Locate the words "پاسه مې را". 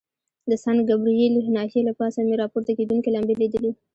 1.99-2.47